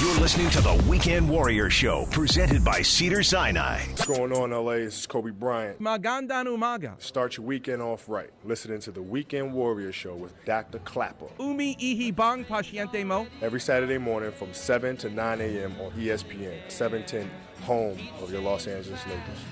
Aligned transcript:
You're 0.00 0.14
listening 0.14 0.48
to 0.52 0.62
the 0.62 0.82
Weekend 0.88 1.28
Warrior 1.28 1.68
Show, 1.68 2.06
presented 2.10 2.64
by 2.64 2.80
Cedar 2.80 3.22
Sinai. 3.22 3.82
What's 3.88 4.06
going 4.06 4.32
on, 4.32 4.50
LA? 4.50 4.76
This 4.76 5.00
is 5.00 5.06
Kobe 5.06 5.30
Bryant. 5.30 5.78
Magandang 5.78 6.46
umaga. 6.46 6.98
Start 7.02 7.36
your 7.36 7.44
weekend 7.44 7.82
off 7.82 8.08
right. 8.08 8.30
Listening 8.42 8.80
to 8.80 8.92
the 8.92 9.02
Weekend 9.02 9.52
Warrior 9.52 9.92
Show 9.92 10.14
with 10.14 10.32
Dr. 10.46 10.78
Klapper. 10.78 11.26
Umi 11.38 11.76
ihi 11.76 12.16
bang 12.16 12.46
pasyente 12.46 13.04
mo? 13.04 13.26
Every 13.42 13.60
Saturday 13.60 13.98
morning 13.98 14.32
from 14.32 14.54
7 14.54 14.96
to 14.96 15.10
9 15.10 15.40
a.m. 15.42 15.74
on 15.78 15.90
ESPN, 15.92 16.56
710, 16.68 17.30
home 17.66 17.98
of 18.22 18.32
your 18.32 18.40
Los 18.40 18.66
Angeles 18.68 19.04
Lakers. 19.04 19.44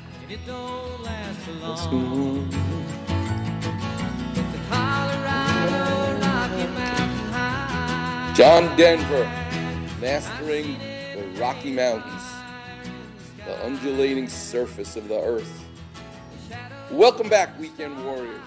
John 8.35 8.77
Denver, 8.79 9.31
mastering 10.01 10.79
the 11.15 11.41
Rocky 11.41 11.73
Mountains, 11.73 12.23
the 13.45 13.65
undulating 13.65 14.29
surface 14.29 14.95
of 14.95 15.09
the 15.09 15.21
earth. 15.21 15.65
Welcome 16.91 17.29
back, 17.29 17.59
Weekend 17.59 18.05
Warriors. 18.05 18.41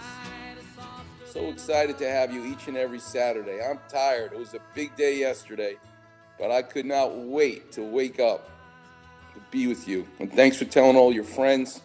So 1.25 1.49
excited 1.49 1.97
to 1.97 2.09
have 2.09 2.33
you 2.33 2.45
each 2.45 2.67
and 2.67 2.77
every 2.77 2.99
Saturday. 2.99 3.61
I'm 3.61 3.79
tired. 3.89 4.31
It 4.31 4.39
was 4.39 4.53
a 4.53 4.59
big 4.73 4.95
day 4.95 5.19
yesterday, 5.19 5.75
but 6.39 6.51
I 6.51 6.61
could 6.61 6.85
not 6.85 7.17
wait 7.17 7.73
to 7.73 7.81
wake 7.81 8.19
up 8.21 8.49
to 9.33 9.41
be 9.51 9.67
with 9.67 9.87
you. 9.89 10.07
And 10.19 10.31
thanks 10.31 10.55
for 10.55 10.65
telling 10.65 10.95
all 10.95 11.11
your 11.11 11.25
friends. 11.25 11.81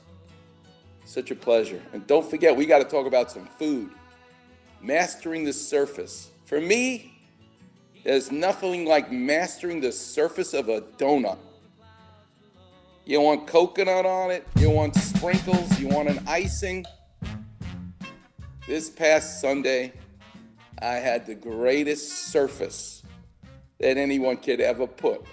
Such 1.04 1.32
a 1.32 1.36
pleasure. 1.36 1.82
And 1.92 2.06
don't 2.06 2.28
forget, 2.28 2.56
we 2.56 2.66
got 2.66 2.78
to 2.78 2.84
talk 2.84 3.06
about 3.06 3.32
some 3.32 3.46
food. 3.46 3.90
Mastering 4.80 5.44
the 5.44 5.52
surface. 5.52 6.30
For 6.44 6.60
me, 6.60 7.15
there's 8.06 8.30
nothing 8.30 8.84
like 8.84 9.10
mastering 9.10 9.80
the 9.80 9.90
surface 9.90 10.54
of 10.54 10.68
a 10.68 10.80
donut. 10.80 11.38
You 13.04 13.20
want 13.20 13.48
coconut 13.48 14.06
on 14.06 14.30
it, 14.30 14.46
you 14.54 14.70
want 14.70 14.94
sprinkles, 14.94 15.80
you 15.80 15.88
want 15.88 16.08
an 16.08 16.22
icing. 16.24 16.86
This 18.68 18.90
past 18.90 19.40
Sunday, 19.40 19.92
I 20.80 20.94
had 20.94 21.26
the 21.26 21.34
greatest 21.34 22.28
surface 22.30 23.02
that 23.80 23.96
anyone 23.96 24.36
could 24.36 24.60
ever 24.60 24.86
put 24.86 25.26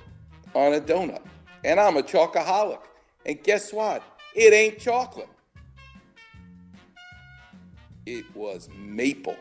on 0.55 0.73
a 0.73 0.81
donut. 0.81 1.21
And 1.63 1.79
I'm 1.79 1.97
a 1.97 2.01
chocoholic. 2.01 2.81
And 3.23 3.41
guess 3.43 3.71
what? 3.71 4.01
It 4.33 4.51
ain't 4.51 4.79
chocolate. 4.79 5.29
It 8.07 8.25
was 8.35 8.67
maple. 8.75 9.37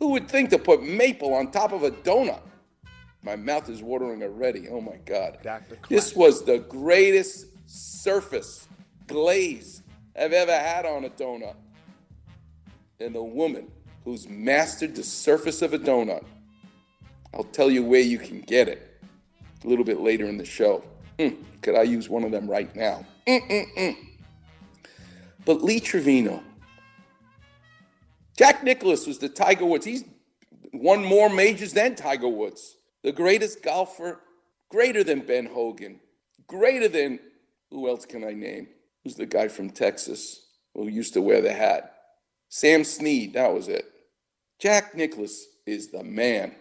Who 0.00 0.08
would 0.08 0.28
think 0.28 0.50
to 0.50 0.58
put 0.58 0.82
maple 0.82 1.34
on 1.34 1.50
top 1.50 1.72
of 1.72 1.84
a 1.84 1.90
donut? 1.90 2.40
My 3.22 3.36
mouth 3.36 3.68
is 3.68 3.82
watering 3.82 4.22
already. 4.22 4.66
Oh 4.68 4.80
my 4.80 4.96
God. 5.04 5.38
Dr. 5.42 5.76
This 5.90 6.16
was 6.16 6.42
the 6.44 6.58
greatest 6.58 7.46
surface 7.66 8.66
glaze 9.06 9.82
I've 10.18 10.32
ever 10.32 10.52
had 10.52 10.86
on 10.86 11.04
a 11.04 11.10
donut. 11.10 11.54
And 12.98 13.14
the 13.14 13.22
woman 13.22 13.70
who's 14.04 14.26
mastered 14.26 14.96
the 14.96 15.02
surface 15.02 15.60
of 15.60 15.74
a 15.74 15.78
donut, 15.78 16.24
I'll 17.34 17.44
tell 17.44 17.70
you 17.70 17.84
where 17.84 18.00
you 18.00 18.18
can 18.18 18.40
get 18.40 18.68
it 18.68 19.02
a 19.62 19.68
little 19.68 19.84
bit 19.84 20.00
later 20.00 20.26
in 20.26 20.38
the 20.38 20.46
show. 20.46 20.82
Mm, 21.18 21.36
could 21.60 21.74
I 21.74 21.82
use 21.82 22.08
one 22.08 22.24
of 22.24 22.30
them 22.30 22.48
right 22.48 22.74
now? 22.74 23.04
Mm-mm-mm. 23.26 23.96
But 25.44 25.62
Lee 25.62 25.80
Trevino, 25.80 26.42
Jack 28.40 28.64
Nicklaus 28.64 29.06
was 29.06 29.18
the 29.18 29.28
Tiger 29.28 29.66
Woods. 29.66 29.84
He's 29.84 30.02
won 30.72 31.04
more 31.04 31.28
majors 31.28 31.74
than 31.74 31.94
Tiger 31.94 32.26
Woods. 32.26 32.74
The 33.02 33.12
greatest 33.12 33.62
golfer, 33.62 34.18
greater 34.70 35.04
than 35.04 35.26
Ben 35.26 35.44
Hogan, 35.44 36.00
greater 36.46 36.88
than 36.88 37.20
who 37.70 37.86
else 37.86 38.06
can 38.06 38.24
I 38.24 38.32
name? 38.32 38.68
Who's 39.04 39.16
the 39.16 39.26
guy 39.26 39.48
from 39.48 39.68
Texas 39.68 40.40
who 40.72 40.88
used 40.88 41.12
to 41.12 41.20
wear 41.20 41.42
the 41.42 41.52
hat? 41.52 41.94
Sam 42.48 42.82
Snead, 42.82 43.34
that 43.34 43.52
was 43.52 43.68
it. 43.68 43.84
Jack 44.58 44.94
Nicklaus 44.94 45.44
is 45.66 45.90
the 45.90 46.02
man, 46.02 46.54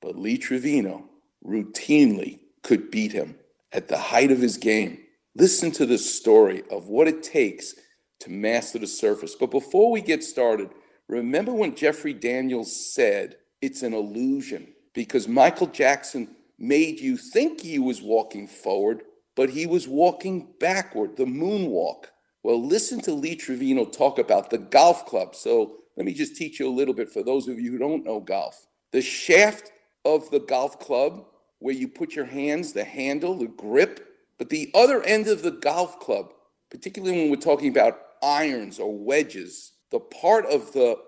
but 0.00 0.16
Lee 0.16 0.38
Trevino 0.38 1.06
routinely 1.44 2.38
could 2.62 2.92
beat 2.92 3.10
him 3.10 3.34
at 3.72 3.88
the 3.88 3.98
height 3.98 4.30
of 4.30 4.38
his 4.38 4.56
game. 4.56 4.98
Listen 5.34 5.72
to 5.72 5.84
the 5.84 5.98
story 5.98 6.62
of 6.70 6.86
what 6.86 7.08
it 7.08 7.24
takes 7.24 7.74
to 8.20 8.30
master 8.30 8.78
the 8.78 8.86
surface. 8.86 9.34
But 9.34 9.50
before 9.50 9.90
we 9.90 10.00
get 10.00 10.22
started, 10.22 10.70
remember 11.08 11.52
when 11.52 11.74
Jeffrey 11.74 12.14
Daniels 12.14 12.74
said 12.94 13.36
it's 13.60 13.82
an 13.82 13.94
illusion 13.94 14.68
because 14.94 15.28
Michael 15.28 15.66
Jackson 15.66 16.28
made 16.58 17.00
you 17.00 17.16
think 17.16 17.60
he 17.60 17.78
was 17.78 18.00
walking 18.00 18.46
forward, 18.46 19.02
but 19.36 19.50
he 19.50 19.66
was 19.66 19.88
walking 19.88 20.48
backward, 20.60 21.16
the 21.16 21.24
moonwalk. 21.24 22.06
Well, 22.42 22.64
listen 22.64 23.00
to 23.02 23.14
Lee 23.14 23.36
Trevino 23.36 23.84
talk 23.86 24.18
about 24.18 24.50
the 24.50 24.58
golf 24.58 25.06
club. 25.06 25.34
So 25.34 25.76
let 25.96 26.06
me 26.06 26.12
just 26.12 26.36
teach 26.36 26.60
you 26.60 26.68
a 26.68 26.70
little 26.70 26.94
bit 26.94 27.10
for 27.10 27.22
those 27.22 27.48
of 27.48 27.58
you 27.58 27.72
who 27.72 27.78
don't 27.78 28.04
know 28.04 28.20
golf. 28.20 28.66
The 28.92 29.02
shaft 29.02 29.72
of 30.04 30.30
the 30.30 30.40
golf 30.40 30.78
club, 30.78 31.26
where 31.58 31.74
you 31.74 31.88
put 31.88 32.14
your 32.14 32.26
hands, 32.26 32.72
the 32.72 32.84
handle, 32.84 33.34
the 33.34 33.46
grip, 33.46 34.06
but 34.38 34.50
the 34.50 34.70
other 34.74 35.02
end 35.02 35.26
of 35.26 35.42
the 35.42 35.50
golf 35.50 35.98
club, 36.00 36.32
particularly 36.70 37.16
when 37.16 37.30
we're 37.30 37.36
talking 37.36 37.70
about 37.70 37.98
irons 38.22 38.78
or 38.78 38.96
wedges, 38.96 39.72
the 39.90 40.00
part 40.00 40.46
of 40.46 40.72
the 40.72 40.98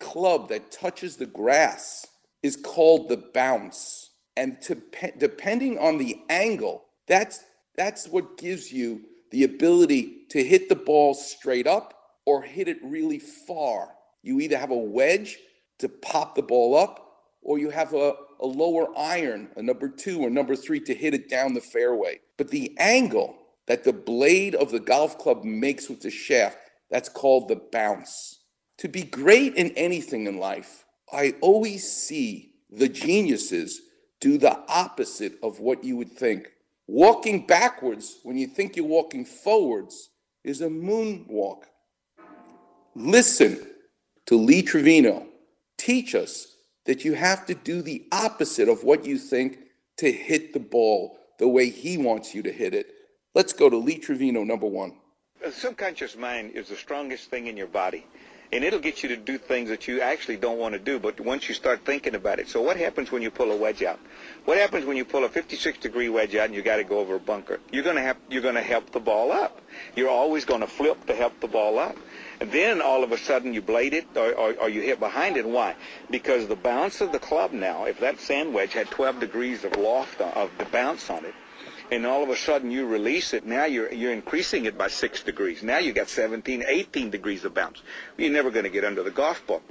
club 0.00 0.48
that 0.48 0.70
touches 0.70 1.16
the 1.16 1.26
grass 1.26 2.06
is 2.42 2.56
called 2.56 3.08
the 3.08 3.16
bounce. 3.34 4.10
And 4.36 4.60
to, 4.62 4.80
depending 5.18 5.78
on 5.78 5.98
the 5.98 6.20
angle, 6.28 6.84
that's 7.06 7.44
that's 7.76 8.08
what 8.08 8.38
gives 8.38 8.72
you 8.72 9.02
the 9.30 9.44
ability 9.44 10.26
to 10.30 10.42
hit 10.42 10.68
the 10.68 10.76
ball 10.76 11.14
straight 11.14 11.66
up 11.66 11.94
or 12.24 12.42
hit 12.42 12.68
it 12.68 12.78
really 12.82 13.18
far. 13.18 13.90
You 14.22 14.40
either 14.40 14.58
have 14.58 14.70
a 14.70 14.76
wedge 14.76 15.38
to 15.78 15.88
pop 15.88 16.34
the 16.34 16.42
ball 16.42 16.76
up, 16.76 17.02
or 17.42 17.58
you 17.58 17.70
have 17.70 17.94
a, 17.94 18.14
a 18.40 18.46
lower 18.46 18.88
iron, 18.98 19.48
a 19.56 19.62
number 19.62 19.88
two 19.88 20.20
or 20.20 20.30
number 20.30 20.56
three, 20.56 20.80
to 20.80 20.94
hit 20.94 21.14
it 21.14 21.28
down 21.28 21.54
the 21.54 21.60
fairway. 21.60 22.18
But 22.36 22.48
the 22.48 22.74
angle 22.78 23.36
that 23.66 23.84
the 23.84 23.92
blade 23.92 24.54
of 24.54 24.70
the 24.70 24.80
golf 24.80 25.18
club 25.18 25.44
makes 25.44 25.88
with 25.88 26.00
the 26.00 26.10
shaft, 26.10 26.58
that's 26.90 27.08
called 27.08 27.48
the 27.48 27.60
bounce. 27.72 28.40
To 28.78 28.88
be 28.88 29.02
great 29.02 29.54
in 29.54 29.70
anything 29.70 30.26
in 30.26 30.38
life, 30.38 30.84
I 31.12 31.34
always 31.40 31.90
see 31.90 32.52
the 32.70 32.88
geniuses 32.88 33.80
do 34.20 34.38
the 34.38 34.58
opposite 34.68 35.38
of 35.42 35.60
what 35.60 35.84
you 35.84 35.96
would 35.96 36.12
think. 36.12 36.48
Walking 36.86 37.46
backwards 37.46 38.18
when 38.22 38.36
you 38.36 38.46
think 38.46 38.76
you're 38.76 38.86
walking 38.86 39.24
forwards 39.24 40.10
is 40.44 40.60
a 40.60 40.68
moonwalk. 40.68 41.64
Listen 42.94 43.66
to 44.26 44.36
Lee 44.36 44.62
Trevino 44.62 45.26
teach 45.76 46.14
us 46.14 46.56
that 46.84 47.04
you 47.04 47.14
have 47.14 47.46
to 47.46 47.54
do 47.54 47.82
the 47.82 48.06
opposite 48.12 48.68
of 48.68 48.84
what 48.84 49.04
you 49.04 49.18
think 49.18 49.58
to 49.98 50.10
hit 50.10 50.52
the 50.52 50.60
ball 50.60 51.18
the 51.38 51.48
way 51.48 51.68
he 51.68 51.98
wants 51.98 52.34
you 52.34 52.42
to 52.42 52.52
hit 52.52 52.74
it. 52.74 52.92
Let's 53.34 53.52
go 53.52 53.68
to 53.68 53.76
Lee 53.76 53.98
Trevino, 53.98 54.44
number 54.44 54.66
one. 54.66 54.96
The 55.46 55.52
subconscious 55.52 56.16
mind 56.16 56.56
is 56.56 56.70
the 56.70 56.74
strongest 56.74 57.30
thing 57.30 57.46
in 57.46 57.56
your 57.56 57.68
body. 57.68 58.04
And 58.50 58.64
it'll 58.64 58.80
get 58.80 59.04
you 59.04 59.10
to 59.10 59.16
do 59.16 59.38
things 59.38 59.68
that 59.68 59.86
you 59.86 60.00
actually 60.00 60.38
don't 60.38 60.58
want 60.58 60.72
to 60.72 60.80
do, 60.80 60.98
but 60.98 61.20
once 61.20 61.48
you 61.48 61.54
start 61.54 61.84
thinking 61.84 62.16
about 62.16 62.40
it. 62.40 62.48
So 62.48 62.60
what 62.60 62.76
happens 62.76 63.12
when 63.12 63.22
you 63.22 63.30
pull 63.30 63.52
a 63.52 63.56
wedge 63.56 63.84
out? 63.84 64.00
What 64.44 64.58
happens 64.58 64.84
when 64.84 64.96
you 64.96 65.04
pull 65.04 65.22
a 65.22 65.28
56 65.28 65.78
degree 65.78 66.08
wedge 66.08 66.34
out 66.34 66.46
and 66.46 66.54
you 66.56 66.62
got 66.62 66.78
to 66.78 66.84
go 66.84 66.98
over 66.98 67.14
a 67.14 67.20
bunker? 67.20 67.60
You're 67.70 67.84
going 67.84 67.94
to 67.94 68.02
have 68.02 68.16
you're 68.28 68.42
going 68.42 68.56
to 68.56 68.60
help 68.60 68.90
the 68.90 68.98
ball 68.98 69.30
up. 69.30 69.60
You're 69.94 70.10
always 70.10 70.44
going 70.44 70.62
to 70.62 70.66
flip 70.66 71.06
to 71.06 71.14
help 71.14 71.38
the 71.38 71.46
ball 71.46 71.78
up. 71.78 71.96
And 72.40 72.50
then 72.50 72.82
all 72.82 73.04
of 73.04 73.12
a 73.12 73.18
sudden 73.18 73.54
you 73.54 73.62
blade 73.62 73.94
it 73.94 74.08
or, 74.16 74.32
or, 74.32 74.52
or 74.54 74.68
you 74.68 74.80
hit 74.80 74.98
behind 74.98 75.36
it. 75.36 75.46
Why? 75.46 75.76
Because 76.10 76.48
the 76.48 76.56
bounce 76.56 77.00
of 77.00 77.12
the 77.12 77.20
club 77.20 77.52
now, 77.52 77.84
if 77.84 78.00
that 78.00 78.18
sand 78.18 78.52
wedge 78.52 78.72
had 78.72 78.90
12 78.90 79.20
degrees 79.20 79.62
of 79.62 79.76
loft 79.76 80.20
of 80.20 80.50
the 80.58 80.64
bounce 80.64 81.08
on 81.08 81.24
it, 81.24 81.34
and 81.90 82.06
all 82.06 82.22
of 82.22 82.28
a 82.28 82.36
sudden 82.36 82.70
you 82.70 82.86
release 82.86 83.32
it, 83.34 83.46
now 83.46 83.64
you're 83.64 83.92
you're 83.92 84.12
increasing 84.12 84.64
it 84.64 84.76
by 84.76 84.88
six 84.88 85.22
degrees. 85.22 85.62
Now 85.62 85.78
you 85.78 85.92
got 85.92 86.08
17, 86.08 86.64
18 86.66 87.10
degrees 87.10 87.44
of 87.44 87.54
bounce. 87.54 87.82
You're 88.16 88.32
never 88.32 88.50
going 88.50 88.64
to 88.64 88.70
get 88.70 88.84
under 88.84 89.02
the 89.02 89.10
golf 89.10 89.46
ball. 89.46 89.62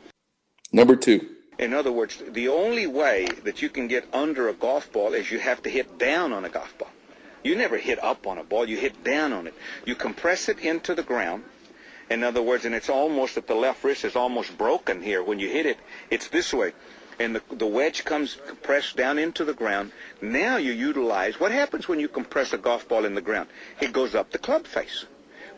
Number 0.71 0.95
two. 0.95 1.29
In 1.57 1.73
other 1.73 1.91
words, 1.91 2.21
the 2.27 2.49
only 2.49 2.85
way 2.85 3.27
that 3.43 3.61
you 3.61 3.69
can 3.69 3.87
get 3.87 4.05
under 4.13 4.49
a 4.49 4.53
golf 4.53 4.91
ball 4.91 5.13
is 5.13 5.31
you 5.31 5.39
have 5.39 5.63
to 5.63 5.69
hit 5.69 5.97
down 5.97 6.33
on 6.33 6.43
a 6.43 6.49
golf 6.49 6.77
ball. 6.77 6.89
You 7.43 7.55
never 7.55 7.77
hit 7.77 8.03
up 8.03 8.27
on 8.27 8.37
a 8.37 8.43
ball, 8.43 8.67
you 8.67 8.75
hit 8.75 9.03
down 9.03 9.31
on 9.31 9.47
it. 9.47 9.53
You 9.85 9.95
compress 9.95 10.49
it 10.49 10.59
into 10.59 10.95
the 10.95 11.03
ground. 11.03 11.43
In 12.09 12.23
other 12.23 12.41
words, 12.41 12.65
and 12.65 12.75
it's 12.75 12.89
almost 12.89 13.35
that 13.35 13.47
the 13.47 13.55
left 13.55 13.83
wrist 13.83 14.03
is 14.03 14.15
almost 14.15 14.57
broken 14.57 15.01
here. 15.01 15.23
When 15.23 15.39
you 15.39 15.47
hit 15.47 15.65
it, 15.65 15.77
it's 16.09 16.27
this 16.27 16.53
way. 16.53 16.73
And 17.19 17.35
the, 17.35 17.41
the 17.55 17.65
wedge 17.65 18.03
comes 18.03 18.37
compressed 18.47 18.97
down 18.97 19.17
into 19.17 19.45
the 19.45 19.53
ground. 19.53 19.91
Now 20.21 20.57
you 20.57 20.71
utilize, 20.71 21.39
what 21.39 21.51
happens 21.51 21.87
when 21.87 21.99
you 21.99 22.07
compress 22.07 22.53
a 22.53 22.57
golf 22.57 22.87
ball 22.87 23.05
in 23.05 23.15
the 23.15 23.21
ground? 23.21 23.49
It 23.79 23.93
goes 23.93 24.15
up 24.15 24.31
the 24.31 24.37
club 24.37 24.67
face. 24.67 25.05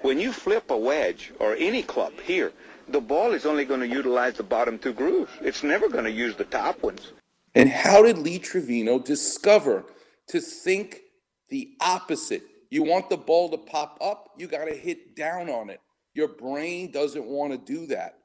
When 0.01 0.19
you 0.19 0.31
flip 0.31 0.69
a 0.69 0.77
wedge 0.77 1.33
or 1.39 1.55
any 1.55 1.81
club 1.81 2.13
here, 2.21 2.51
the 2.87 3.01
ball 3.01 3.33
is 3.33 3.45
only 3.45 3.65
going 3.65 3.79
to 3.79 3.87
utilize 3.87 4.35
the 4.35 4.43
bottom 4.43 4.77
two 4.77 4.93
grooves. 4.93 5.31
It's 5.41 5.63
never 5.63 5.89
going 5.89 6.05
to 6.05 6.11
use 6.11 6.35
the 6.35 6.45
top 6.45 6.83
ones. 6.83 7.11
And 7.55 7.69
how 7.69 8.03
did 8.03 8.19
Lee 8.19 8.39
Trevino 8.39 8.99
discover 8.99 9.83
to 10.27 10.39
think 10.39 11.01
the 11.49 11.71
opposite. 11.79 12.43
You 12.69 12.83
want 12.83 13.09
the 13.09 13.17
ball 13.17 13.49
to 13.49 13.57
pop 13.57 13.97
up, 14.01 14.29
you 14.37 14.47
got 14.47 14.65
to 14.65 14.75
hit 14.75 15.15
down 15.15 15.49
on 15.49 15.69
it. 15.69 15.79
Your 16.13 16.27
brain 16.27 16.91
doesn't 16.91 17.25
want 17.25 17.53
to 17.53 17.57
do 17.57 17.87
that. 17.87 18.15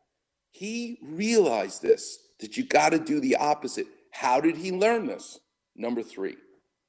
He 0.50 0.99
realized 1.02 1.82
this, 1.82 2.19
that 2.43 2.56
you 2.56 2.65
got 2.65 2.91
to 2.91 2.99
do 2.99 3.21
the 3.21 3.37
opposite. 3.37 3.87
How 4.11 4.41
did 4.41 4.56
he 4.59 4.71
learn 4.71 5.06
this? 5.06 5.41
Number 5.75 6.03
three. 6.03 6.37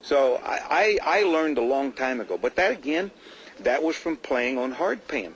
So 0.02 0.36
I, 0.44 1.00
I, 1.04 1.20
I 1.20 1.24
learned 1.24 1.58
a 1.58 1.64
long 1.64 1.94
time 1.94 2.20
ago, 2.20 2.38
but 2.38 2.58
that 2.58 2.72
again, 2.72 3.10
that 3.62 3.82
was 3.82 3.96
from 3.96 4.18
playing 4.18 4.58
on 4.58 4.72
hard 4.72 5.08
pan. 5.08 5.36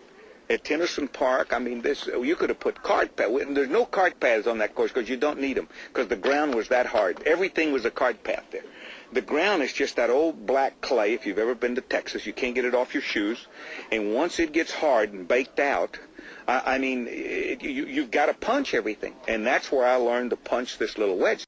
At 0.49 0.63
Tenison 0.63 1.09
Park, 1.09 1.51
I 1.51 1.59
mean, 1.59 1.81
this 1.81 2.07
you 2.07 2.35
could 2.37 2.49
have 2.49 2.59
put 2.59 2.81
cart 2.81 3.17
pads. 3.17 3.31
There's 3.49 3.69
no 3.69 3.85
cart 3.85 4.19
paths 4.19 4.47
on 4.47 4.59
that 4.59 4.75
course 4.75 4.91
because 4.91 5.09
you 5.09 5.17
don't 5.17 5.41
need 5.41 5.57
them 5.57 5.67
because 5.89 6.07
the 6.07 6.15
ground 6.15 6.55
was 6.55 6.69
that 6.69 6.85
hard. 6.85 7.21
Everything 7.25 7.73
was 7.73 7.83
a 7.83 7.91
cart 7.91 8.23
path 8.23 8.45
there. 8.51 8.63
The 9.11 9.21
ground 9.21 9.61
is 9.61 9.73
just 9.73 9.97
that 9.97 10.09
old 10.09 10.45
black 10.45 10.79
clay. 10.79 11.13
If 11.13 11.25
you've 11.25 11.39
ever 11.39 11.55
been 11.55 11.75
to 11.75 11.81
Texas, 11.81 12.25
you 12.25 12.31
can't 12.33 12.55
get 12.55 12.63
it 12.63 12.75
off 12.75 12.93
your 12.93 13.03
shoes. 13.03 13.47
And 13.91 14.13
once 14.13 14.39
it 14.39 14.53
gets 14.53 14.73
hard 14.73 15.11
and 15.11 15.27
baked 15.27 15.59
out, 15.59 15.99
I, 16.47 16.75
I 16.75 16.77
mean, 16.77 17.07
it, 17.09 17.61
you, 17.61 17.85
you've 17.85 18.11
got 18.11 18.27
to 18.27 18.33
punch 18.33 18.73
everything. 18.73 19.15
And 19.27 19.45
that's 19.45 19.71
where 19.71 19.85
I 19.85 19.95
learned 19.95 20.31
to 20.31 20.37
punch 20.37 20.77
this 20.77 20.97
little 20.97 21.17
wedge. 21.17 21.45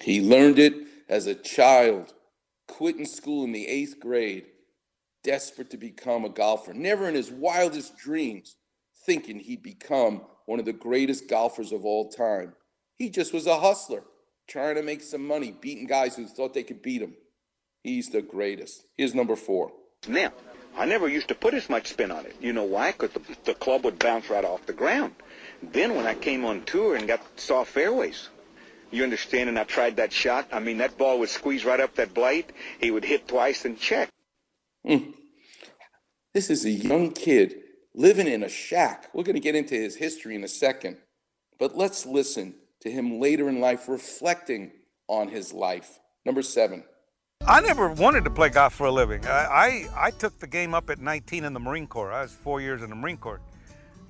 He 0.00 0.20
learned 0.20 0.58
it 0.58 0.74
as 1.08 1.26
a 1.26 1.34
child, 1.34 2.12
quitting 2.68 3.06
school 3.06 3.44
in 3.44 3.52
the 3.52 3.66
eighth 3.66 4.00
grade, 4.00 4.46
desperate 5.22 5.70
to 5.70 5.76
become 5.76 6.24
a 6.24 6.28
golfer, 6.28 6.72
never 6.72 7.08
in 7.08 7.14
his 7.14 7.30
wildest 7.30 7.96
dreams 7.96 8.56
thinking 9.04 9.40
he'd 9.40 9.62
become 9.62 10.22
one 10.46 10.58
of 10.58 10.64
the 10.64 10.72
greatest 10.72 11.28
golfers 11.28 11.72
of 11.72 11.84
all 11.84 12.08
time. 12.08 12.54
He 12.96 13.10
just 13.10 13.32
was 13.32 13.46
a 13.46 13.58
hustler, 13.58 14.04
trying 14.48 14.76
to 14.76 14.82
make 14.82 15.02
some 15.02 15.26
money, 15.26 15.54
beating 15.60 15.86
guys 15.86 16.16
who 16.16 16.26
thought 16.26 16.54
they 16.54 16.62
could 16.62 16.82
beat 16.82 17.02
him. 17.02 17.14
He's 17.82 18.10
the 18.10 18.22
greatest. 18.22 18.84
Here's 18.96 19.14
number 19.14 19.36
four. 19.36 19.72
Now, 20.06 20.32
I 20.76 20.86
never 20.86 21.08
used 21.08 21.28
to 21.28 21.34
put 21.34 21.54
as 21.54 21.68
much 21.68 21.88
spin 21.88 22.10
on 22.10 22.24
it. 22.24 22.36
You 22.40 22.52
know 22.52 22.64
why? 22.64 22.92
Because 22.92 23.10
the, 23.10 23.20
the 23.44 23.54
club 23.54 23.84
would 23.84 23.98
bounce 23.98 24.30
right 24.30 24.44
off 24.44 24.66
the 24.66 24.72
ground. 24.72 25.14
Then 25.62 25.94
when 25.94 26.06
I 26.06 26.14
came 26.14 26.44
on 26.44 26.64
tour 26.64 26.96
and 26.96 27.06
got 27.06 27.20
soft 27.38 27.70
fairways, 27.70 28.30
you 28.90 29.04
understand, 29.04 29.48
and 29.48 29.58
I 29.58 29.64
tried 29.64 29.96
that 29.96 30.12
shot, 30.12 30.48
I 30.52 30.60
mean, 30.60 30.78
that 30.78 30.98
ball 30.98 31.18
would 31.18 31.28
squeeze 31.28 31.64
right 31.64 31.80
up 31.80 31.94
that 31.96 32.14
blade. 32.14 32.52
He 32.80 32.90
would 32.90 33.04
hit 33.04 33.28
twice 33.28 33.64
and 33.64 33.78
check. 33.78 34.08
Mm. 34.86 35.14
This 36.34 36.50
is 36.50 36.64
a 36.64 36.70
young 36.70 37.12
kid 37.12 37.54
living 37.94 38.26
in 38.26 38.42
a 38.42 38.48
shack. 38.48 39.08
We're 39.12 39.24
going 39.24 39.34
to 39.34 39.40
get 39.40 39.54
into 39.54 39.74
his 39.74 39.96
history 39.96 40.34
in 40.34 40.44
a 40.44 40.48
second. 40.48 40.96
But 41.58 41.76
let's 41.76 42.06
listen 42.06 42.54
to 42.80 42.90
him 42.90 43.20
later 43.20 43.48
in 43.48 43.60
life 43.60 43.88
reflecting 43.88 44.72
on 45.08 45.28
his 45.28 45.52
life. 45.52 46.00
Number 46.24 46.42
seven. 46.42 46.84
I 47.44 47.60
never 47.60 47.88
wanted 47.88 48.22
to 48.24 48.30
play 48.30 48.50
golf 48.50 48.72
for 48.72 48.86
a 48.86 48.90
living. 48.92 49.26
I, 49.26 49.30
I, 49.30 50.06
I, 50.06 50.10
took 50.12 50.38
the 50.38 50.46
game 50.46 50.74
up 50.74 50.88
at 50.90 51.00
19 51.00 51.44
in 51.44 51.52
the 51.52 51.58
Marine 51.58 51.88
Corps. 51.88 52.12
I 52.12 52.22
was 52.22 52.30
four 52.30 52.60
years 52.60 52.82
in 52.82 52.88
the 52.88 52.94
Marine 52.94 53.16
Corps. 53.16 53.40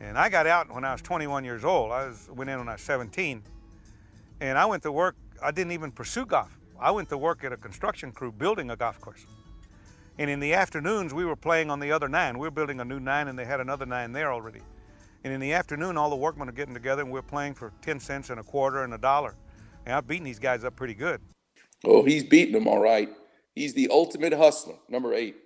And 0.01 0.19
I 0.19 0.29
got 0.29 0.47
out 0.47 0.73
when 0.73 0.85
I 0.85 0.93
was 0.93 1.01
21 1.01 1.43
years 1.43 1.65
old. 1.65 1.93
I 1.93 2.07
was, 2.09 2.29
went 2.31 2.51
in 2.51 2.59
when 2.59 2.69
I 2.69 2.73
was 2.73 2.83
17. 2.83 3.43
And 4.43 4.59
I 4.59 4.67
went 4.67 4.83
to 4.83 4.93
work, 4.93 5.17
I 5.43 5.51
didn't 5.51 5.73
even 5.73 5.91
pursue 5.91 6.27
golf. 6.27 6.51
I 6.79 6.91
went 6.91 7.09
to 7.09 7.17
work 7.17 7.43
at 7.43 7.53
a 7.53 7.57
construction 7.57 8.13
crew 8.13 8.33
building 8.33 8.71
a 8.71 8.77
golf 8.77 9.01
course. 9.01 9.25
And 10.19 10.29
in 10.29 10.39
the 10.39 10.53
afternoons, 10.53 11.15
we 11.15 11.25
were 11.25 11.37
playing 11.37 11.71
on 11.71 11.81
the 11.81 11.91
other 11.91 12.09
nine. 12.09 12.39
We 12.39 12.47
were 12.47 12.53
building 12.53 12.81
a 12.81 12.85
new 12.85 13.01
nine, 13.01 13.29
and 13.29 13.39
they 13.39 13.47
had 13.47 13.61
another 13.61 13.87
nine 13.87 14.13
there 14.13 14.31
already. 14.31 14.61
And 15.25 15.33
in 15.33 15.41
the 15.41 15.55
afternoon, 15.55 15.97
all 15.97 16.11
the 16.11 16.17
workmen 16.17 16.51
are 16.51 16.53
getting 16.53 16.75
together, 16.75 17.01
and 17.01 17.11
we 17.11 17.19
are 17.19 17.23
playing 17.23 17.55
for 17.55 17.73
10 17.81 17.99
cents 17.99 18.29
and 18.29 18.39
a 18.39 18.43
quarter 18.43 18.85
and 18.85 18.93
a 18.93 18.99
dollar. 18.99 19.37
And 19.87 19.95
I've 19.95 20.07
beaten 20.07 20.25
these 20.25 20.39
guys 20.39 20.65
up 20.65 20.77
pretty 20.77 20.95
good. 20.95 21.23
Oh, 21.85 22.05
he's 22.05 22.25
beating 22.25 22.53
them 22.53 22.69
all 22.69 22.79
right. 22.79 23.09
He's 23.55 23.75
the 23.75 23.89
ultimate 23.91 24.33
hustler. 24.33 24.77
Number 24.89 25.13
eight. 25.15 25.37